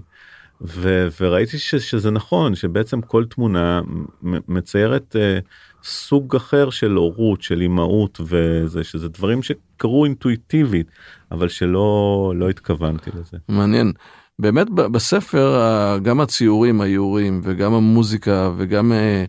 [0.61, 1.09] ו...
[1.21, 1.75] וראיתי ש...
[1.75, 3.81] שזה נכון שבעצם כל תמונה
[4.23, 5.45] מציירת uh,
[5.85, 10.91] סוג אחר של הורות של אימהות וזה שזה דברים שקרו אינטואיטיבית
[11.31, 13.37] אבל שלא לא התכוונתי לזה.
[13.49, 13.93] מעניין.
[14.39, 15.59] באמת בספר
[16.03, 19.25] גם הציורים האיורים וגם המוזיקה וגם אה,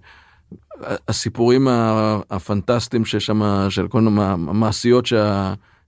[1.08, 1.68] הסיפורים
[2.30, 5.06] הפנטסטיים שיש שם של כל המעשיות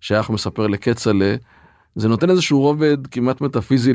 [0.01, 1.35] שהאח מספר לכצל'ה
[1.97, 3.93] זה נותן איזשהו רובד כמעט מטאפיזי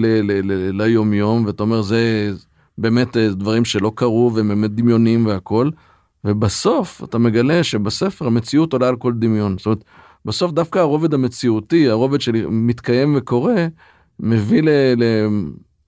[0.73, 2.33] ליום יום ואתה אומר זה
[2.79, 5.71] באמת אה, דברים שלא קרו והם באמת דמיונים והכל.
[6.25, 9.59] ובסוף אתה מגלה שבספר המציאות עולה על כל דמיון.
[9.59, 9.85] זאת אומרת,
[10.25, 13.67] בסוף דווקא הרובד המציאותי, הרובד שמתקיים וקורה,
[14.23, 14.63] מביא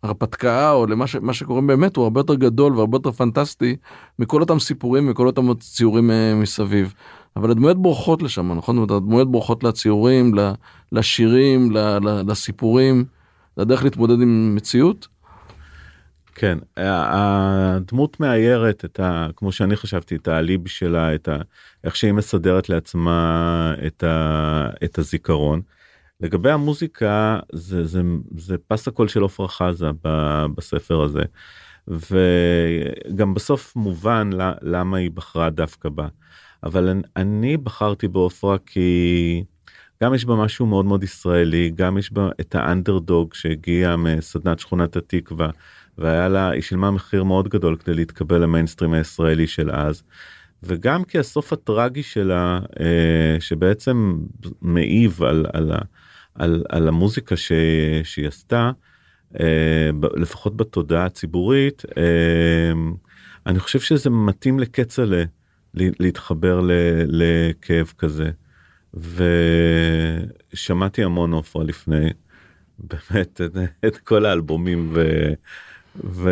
[0.02, 3.76] להרפתקה או למה ש, שקורה באמת הוא הרבה יותר גדול והרבה יותר פנטסטי
[4.18, 6.94] מכל אותם סיפורים וכל אותם ציורים uh, מסביב.
[7.36, 10.34] אבל הדמויות בורחות לשם נכון הדמויות בורחות לציורים
[10.92, 11.70] לשירים
[12.26, 13.04] לסיפורים.
[13.56, 15.08] זה הדרך להתמודד עם מציאות.
[16.34, 19.28] כן הדמות מאיירת את ה...
[19.36, 21.36] כמו שאני חשבתי את האליבי שלה את ה...
[21.84, 24.68] איך שהיא מסדרת לעצמה את, ה...
[24.84, 25.60] את הזיכרון.
[26.24, 28.02] לגבי המוזיקה זה זה
[28.36, 30.44] זה פס הקול של עפרה חזה ב...
[30.56, 31.22] בספר הזה
[31.88, 34.30] וגם בסוף מובן
[34.62, 36.08] למה היא בחרה דווקא בה
[36.64, 39.44] אבל אני בחרתי בעופרה כי
[40.02, 44.96] גם יש בה משהו מאוד מאוד ישראלי גם יש בה את האנדרדוג שהגיע מסדנת שכונת
[44.96, 45.50] התקווה.
[45.98, 50.02] והיה לה היא שילמה מחיר מאוד גדול כדי להתקבל למיינסטרים הישראלי של אז.
[50.62, 54.18] וגם כי הסוף הטרגי שלה אה, שבעצם
[54.62, 55.72] מעיב על, על,
[56.34, 57.52] על, על המוזיקה ש,
[58.04, 58.70] שהיא עשתה
[59.40, 62.72] אה, לפחות בתודעה הציבורית אה,
[63.46, 65.22] אני חושב שזה מתאים לכצל'ה
[65.74, 66.70] להתחבר ל,
[67.06, 68.30] לכאב כזה.
[70.52, 72.08] ושמעתי המון עופרה לפני
[72.90, 75.02] באמת את, את כל האלבומים ו,
[76.04, 76.30] ו,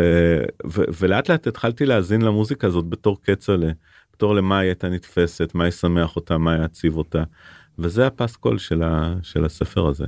[0.67, 3.71] ו, ולאט לאט התחלתי להאזין למוזיקה הזאת בתור כצל'ה,
[4.13, 7.23] בתור למה היא הייתה נתפסת, מה ישמח אותה, מה יעציב אותה,
[7.79, 10.05] וזה הפסקול של, ה, של הספר הזה.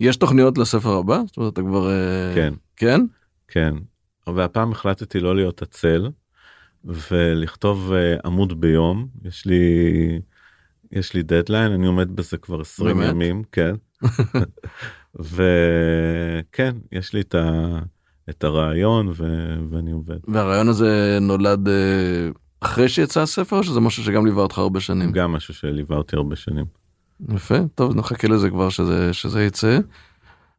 [0.00, 1.20] יש תוכניות לספר הבא?
[1.26, 1.90] זאת אומרת אתה כבר...
[1.90, 2.54] אה, כן.
[2.76, 3.00] כן?
[3.48, 3.74] כן.
[4.34, 6.08] והפעם החלטתי לא להיות עצל
[6.84, 9.60] ולכתוב uh, עמוד ביום יש לי
[10.92, 13.10] יש לי דדליין אני עומד בזה כבר 20 באמת?
[13.10, 13.74] ימים כן
[15.34, 17.78] וכן יש לי את ה...
[18.30, 19.14] את הרעיון ו...
[19.70, 20.16] ואני עובד.
[20.28, 22.28] והרעיון הזה נולד אה,
[22.60, 25.12] אחרי שיצא הספר או שזה משהו שגם ליווה אותך הרבה שנים?
[25.12, 26.64] גם משהו שליווה אותי הרבה שנים.
[27.34, 29.78] יפה, טוב נחכה לזה כבר שזה, שזה יצא.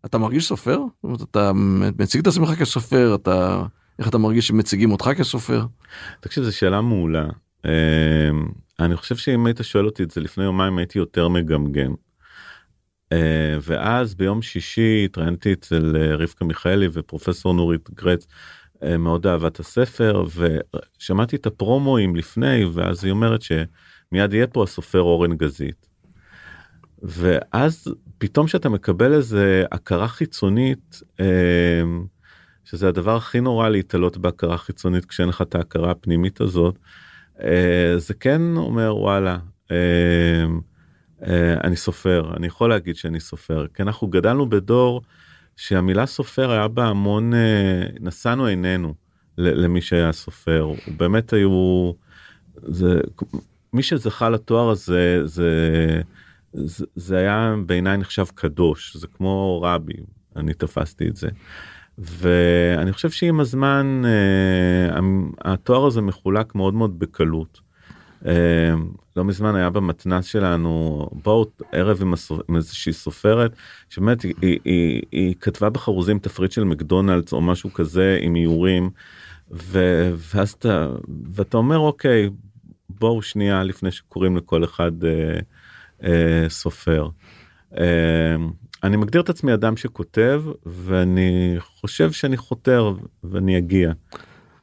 [0.06, 0.80] אתה מרגיש סופר?
[1.24, 1.52] אתה
[2.00, 3.64] מציג את עצמך כסופר, אתה,
[4.00, 5.66] איך אתה מרגיש שמציגים אותך כסופר?
[6.20, 7.28] תקשיב, זו שאלה מעולה.
[7.66, 7.72] אמ,
[8.80, 11.94] אני חושב שאם היית שואל אותי את זה לפני יומיים הייתי יותר מגמגם.
[13.12, 18.28] אה, ואז ביום שישי התראיינתי אצל אה, רבקה מיכאלי ופרופסור נורית גרץ
[18.84, 24.64] אה, מאוד אהבה את הספר ושמעתי את הפרומואים לפני ואז היא אומרת שמיד יהיה פה
[24.64, 25.95] הסופר אורן גזית.
[27.06, 27.88] ואז
[28.18, 31.02] פתאום שאתה מקבל איזה הכרה חיצונית
[32.66, 36.80] שזה הדבר הכי נורא להתעלות בהכרה חיצונית כשאין לך את ההכרה הפנימית הזאת,
[37.42, 39.38] אה, זה כן אומר וואלה,
[39.72, 39.78] אה,
[41.28, 45.02] אה, אני סופר, אני יכול להגיד שאני סופר, כי אנחנו גדלנו בדור
[45.58, 47.34] שהמילה סופר היה בה המון,
[48.00, 48.94] נשאנו עינינו
[49.38, 51.92] למי שהיה סופר, באמת היו,
[52.56, 53.00] זה,
[53.74, 55.52] מי שזכה לתואר הזה, זה,
[56.96, 59.94] זה, היה בעיניי נחשב קדוש, זה כמו רבי,
[60.36, 61.28] אני תפסתי את זה.
[61.98, 64.96] ואני חושב שעם הזמן uh,
[65.42, 67.62] התואר הזה מחולק מאוד מאוד בקלות.
[68.24, 68.28] Uh,
[69.16, 72.42] לא מזמן היה במתנ"ס שלנו בואו ערב עם, הסופ...
[72.50, 73.56] עם איזושהי סופרת
[73.90, 78.90] שבאמת היא, היא, היא, היא כתבה בחרוזים תפריט של מקדונלדס או משהו כזה עם איורים
[79.52, 79.80] ו...
[80.34, 80.90] ואז אתה
[81.34, 82.30] ואתה אומר אוקיי
[82.90, 85.44] בואו שנייה לפני שקוראים לכל אחד uh,
[86.50, 87.08] סופר.
[87.74, 87.78] Uh,
[88.84, 93.92] אני מגדיר את עצמי אדם שכותב ואני חושב שאני חותר ואני אגיע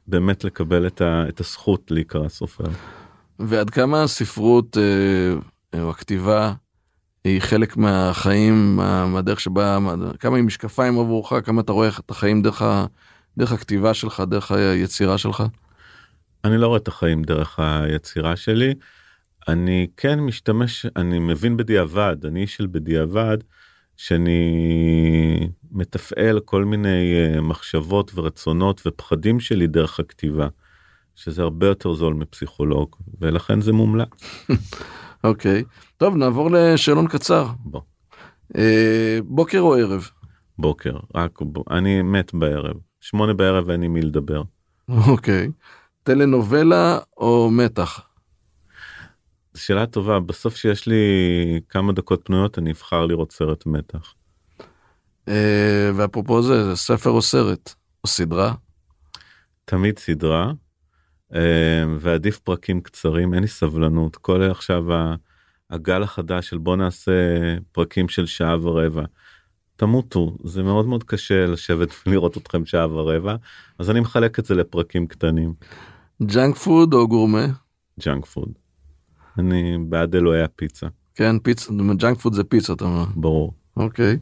[0.07, 2.64] באמת לקבל את, ה, את הזכות להיקרא סופר.
[3.38, 6.53] ועד כמה הספרות אה, או הכתיבה
[7.25, 9.79] היא חלק מהחיים, מהדרך שבה,
[10.21, 12.87] כמה היא משקפיים עבורך, כמה אתה רואה את החיים דרך, ה,
[13.38, 15.42] דרך הכתיבה שלך, דרך היצירה שלך?
[16.45, 18.75] אני לא רואה את החיים דרך היצירה שלי.
[19.48, 23.38] אני כן משתמש, אני מבין בדיעבד, אני איש של בדיעבד.
[23.96, 30.48] שאני מתפעל כל מיני אה, מחשבות ורצונות ופחדים שלי דרך הכתיבה,
[31.14, 34.09] שזה הרבה יותר זול מפסיכולוג, ולכן זה מומלץ.
[35.24, 35.64] אוקיי, okay.
[35.96, 37.46] טוב נעבור לשאלון קצר.
[37.59, 37.81] בוא.
[38.57, 40.11] אה, בוקר או ערב?
[40.59, 41.59] בוקר, רק ב...
[41.70, 44.42] אני מת בערב, שמונה בערב אין עם מי לדבר.
[44.88, 45.50] אוקיי, okay.
[46.02, 48.12] טלנובלה או מתח?
[49.57, 51.05] שאלה טובה בסוף שיש לי
[51.69, 54.15] כמה דקות פנויות אני אבחר לראות סרט מתח.
[55.29, 58.55] אה, ואפרופו זה, זה ספר או סרט או סדרה?
[59.65, 60.53] תמיד סדרה
[61.35, 64.85] אה, ועדיף פרקים קצרים אין לי סבלנות כל עכשיו
[65.71, 67.12] הגל החדש של בוא נעשה
[67.73, 69.05] פרקים של שעה ורבע.
[69.77, 73.37] תמותו זה מאוד מאוד קשה לשבת ולראות אתכם שעה ורבע
[73.79, 75.55] אז אני מחלק את זה לפרקים קטנים.
[76.23, 77.47] ג'אנק פוד או גורמה?
[78.01, 78.62] ג'אנק פוד.
[79.38, 80.87] אני בעד אלוהי הפיצה.
[81.14, 83.05] כן, פיצה, ג'אנק פוד זה פיצה, אתה אומר.
[83.16, 83.55] ברור.
[83.77, 84.18] אוקיי.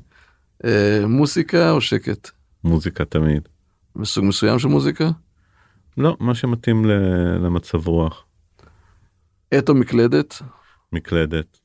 [0.65, 2.31] אה, מוסיקה או שקט?
[2.65, 3.49] מוזיקה תמיד.
[3.97, 5.11] מסוג מסוים של מוזיקה?
[5.97, 6.91] לא, מה שמתאים ל...
[7.47, 8.25] למצב רוח.
[9.51, 10.43] עט או מקלדת?
[10.93, 11.59] מקלדת.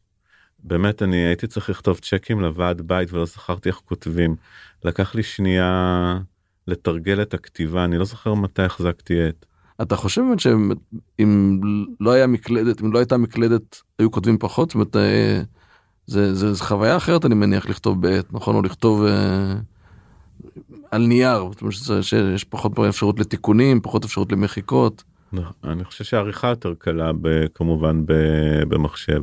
[0.60, 4.36] באמת אני הייתי צריך לכתוב צ'קים לוועד בית ולא זכרתי איך כותבים.
[4.84, 6.20] לקח לי שנייה
[6.68, 9.46] לתרגל את הכתיבה, אני לא זוכר מתי החזקתי עט.
[9.82, 11.60] אתה חושב באמת שאם
[12.00, 14.70] לא היה מקלדת, אם לא הייתה מקלדת, היו כותבים פחות?
[14.70, 15.42] זאת אומרת, אה,
[16.08, 18.56] זה, זה, זה חוויה אחרת אני מניח לכתוב בעט, נכון?
[18.56, 19.56] או לכתוב אה,
[20.92, 25.04] על נייר, זאת אומרת שיש פחות אפשרות לתיקונים, פחות אפשרות למחיקות.
[25.34, 28.14] נכון, אני חושב שהעריכה יותר קלה ב, כמובן ב,
[28.68, 29.22] במחשב.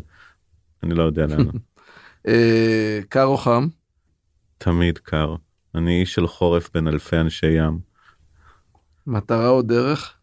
[0.83, 1.47] אני לא יודע לאן.
[2.29, 3.67] אה, קר או חם?
[4.59, 5.35] תמיד קר.
[5.75, 7.79] אני איש של חורף בין אלפי אנשי ים.
[9.07, 10.15] מטרה או דרך?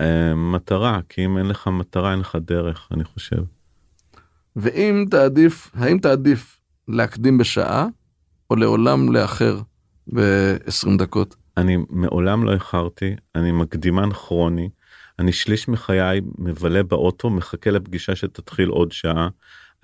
[0.00, 3.42] אה, מטרה כי אם אין לך מטרה אין לך דרך אני חושב.
[4.56, 7.86] ואם תעדיף האם תעדיף להקדים בשעה
[8.50, 9.60] או לעולם לאחר
[10.14, 11.36] ב-20 דקות.
[11.56, 14.68] אני מעולם לא איחרתי אני מקדימן כרוני
[15.18, 19.28] אני שליש מחיי מבלה באוטו מחכה לפגישה שתתחיל עוד שעה.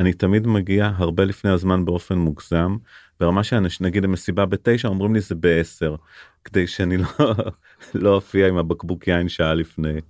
[0.00, 2.76] אני תמיד מגיע הרבה לפני הזמן באופן מוגזם
[3.20, 5.96] ברמה שאנשים נגיד המסיבה בתשע אומרים לי זה בעשר
[6.44, 7.06] כדי שאני לא
[7.94, 10.00] לא אופיע עם הבקבוק יין שעה לפני.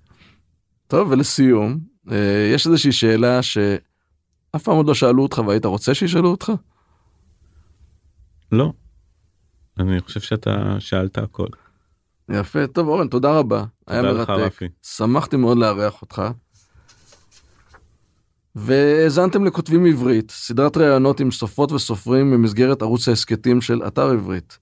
[0.86, 1.78] טוב ולסיום
[2.10, 6.52] אה, יש איזושהי שאלה שאף פעם עוד לא שאלו אותך והיית רוצה שישאלו אותך?
[8.52, 8.72] לא.
[9.78, 11.46] אני חושב שאתה שאלת הכל.
[12.28, 16.22] יפה טוב אורן תודה רבה תודה היה מרתק לך, שמחתי מאוד לארח אותך.
[18.56, 24.58] והאזנתם לכותבים עברית סדרת ראיונות עם סופרות וסופרים במסגרת ערוץ ההסכתים של אתר עברית.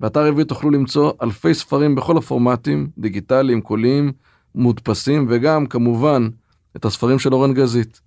[0.00, 4.12] באתר עברית תוכלו למצוא אלפי ספרים בכל הפורמטים, דיגיטליים, קוליים,
[4.54, 6.28] מודפסים, וגם, כמובן,
[6.76, 8.00] את הספרים של אורן גזית.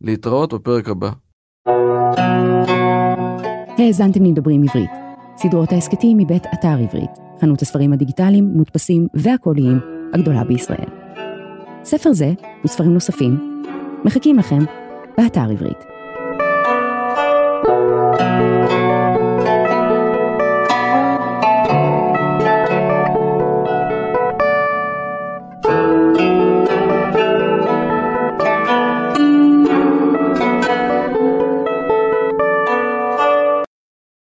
[0.00, 1.10] להתראות בפרק הבא.
[3.78, 4.90] האזנתם לדברים עברית,
[5.36, 7.10] סדרות ההסכתים מבית אתר עברית,
[7.40, 9.78] חנות הספרים הדיגיטליים, מודפסים והקוליים
[10.14, 10.88] הגדולה בישראל.
[11.84, 12.32] ספר זה
[12.64, 13.53] וספרים נוספים
[14.04, 14.58] מחכים לכם
[15.18, 15.84] באתר עברית.
[17.66, 18.83] thank you